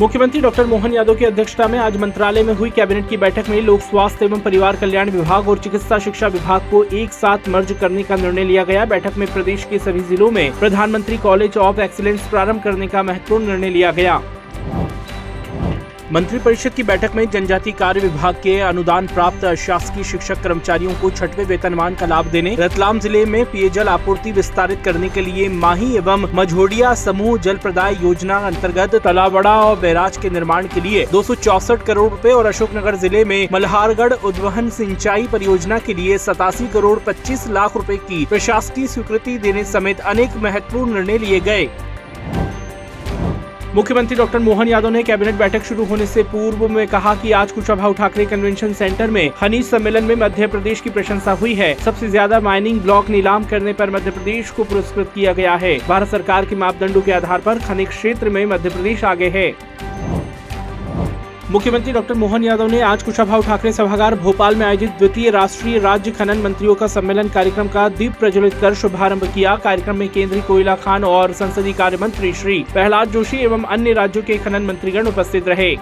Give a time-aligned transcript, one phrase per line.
[0.00, 3.60] मुख्यमंत्री डॉक्टर मोहन यादव की अध्यक्षता में आज मंत्रालय में हुई कैबिनेट की बैठक में
[3.62, 8.02] लोक स्वास्थ्य एवं परिवार कल्याण विभाग और चिकित्सा शिक्षा विभाग को एक साथ मर्ज करने
[8.02, 12.28] का निर्णय लिया गया। बैठक में प्रदेश के सभी जिलों में प्रधानमंत्री कॉलेज ऑफ़ एक्सीलेंस
[12.30, 14.20] प्रारंभ करने का महत्वपूर्ण निर्णय लिया गया।
[16.14, 21.44] मंत्रिपरिषद की बैठक में जनजाति कार्य विभाग के अनुदान प्राप्त शासकीय शिक्षक कर्मचारियों को छठवें
[21.44, 26.28] वेतनमान का लाभ देने, रतलाम ज़िले में पेयजल आपूर्ति विस्तारित करने के लिए माही एवं
[26.34, 32.10] मझोड़िया समूह जल प्रदाय योजना अंतर्गत तलावड़ा और बैराज के निर्माण के लिए दो करोड़
[32.10, 37.76] रूपए और अशोकनगर ज़िले में मल्हारगढ़ उद्वहन सिंचाई परियोजना के लिए सतासी करोड़ 25 लाख
[37.76, 41.68] रूपए की प्रशासकीय स्वीकृति देने समेत अनेक महत्वपूर्ण निर्णय लिए गए।
[43.74, 47.52] मुख्यमंत्री डॉक्टर मोहन यादव ने कैबिनेट बैठक शुरू होने से पूर्व में कहा कि आज
[47.52, 52.08] कुशाभा ठाकरे कन्वेंशन सेंटर में खनिज सम्मेलन में मध्य प्रदेश की प्रशंसा हुई है। सबसे
[52.08, 56.44] ज़्यादा माइनिंग ब्लॉक नीलाम करने पर मध्य प्रदेश को पुरस्कृत किया गया है। भारत सरकार
[56.44, 59.52] के मापदंडों के आधार पर खनिज क्षेत्र में मध्य प्रदेश आगे है।
[61.50, 66.10] मुख्यमंत्री डॉक्टर मोहन यादव ने आज कुशाभाऊ ठाकरे सभागार भोपाल में आयोजित द्वितीय राष्ट्रीय राज्य
[66.10, 70.74] खनन मंत्रियों का सम्मेलन कार्यक्रम का दीप प्रज्वलित कर शुभारंभ किया। कार्यक्रम में केंद्रीय कोयला
[70.76, 75.48] खान और संसदीय कार्य मंत्री श्री प्रहलाद जोशी एवं अन्य राज्यों के खनन मंत्रीगण उपस्थित
[75.48, 75.74] रहे।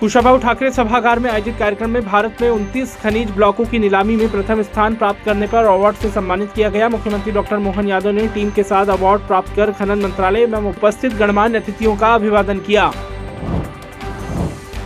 [0.00, 4.30] कुशाभाऊ ठाकरे सभागार में आयोजित कार्यक्रम में भारत में 29 खनिज ब्लॉकों की नीलामी में
[4.30, 8.26] प्रथम स्थान प्राप्त करने पर अवार्ड से सम्मानित किया गया। मुख्यमंत्री डॉक्टर मोहन यादव ने
[8.28, 12.92] टीम के साथ अवार्ड प्राप्त कर खनन मंत्रालय एवं उपस्थित गणमान्य अतिथियों का अभिवादन किया।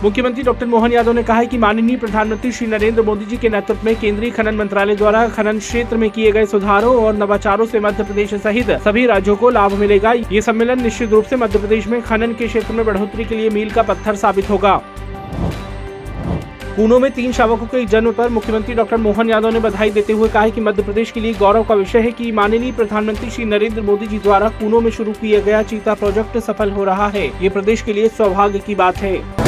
[0.03, 3.49] मुख्यमंत्री डॉक्टर मोहन यादव ने कहा है कि माननीय प्रधानमंत्री श्री नरेंद्र मोदी जी के
[3.49, 7.79] नेतृत्व में केंद्रीय खनन मंत्रालय द्वारा खनन क्षेत्र में किए गए सुधारों और नवाचारों से
[7.79, 11.87] मध्य प्रदेश सहित सभी राज्यों को लाभ मिलेगा। ये सम्मेलन निश्चित रूप से मध्य प्रदेश
[11.87, 14.75] में खनन के क्षेत्र में बढ़ोतरी के लिए मील का पत्थर साबित होगा।
[16.75, 20.29] कूनो में तीन शावकों के जन्म पर मुख्यमंत्री डॉक्टर मोहन यादव ने बधाई देते हुए
[20.29, 23.81] कहा कि मध्य प्रदेश के लिए गौरव का विषय है कि माननीय प्रधानमंत्री श्री नरेंद्र
[23.81, 27.49] मोदी जी द्वारा कूनो में शुरू किया गया चीता प्रोजेक्ट सफल हो रहा है। ये
[27.49, 29.42] प्रदेश के लिए सौभाग्य की बात है।